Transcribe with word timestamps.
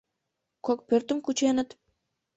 —Кок 0.65 0.79
пӧртым 0.87 1.17
кучынет? 1.25 1.69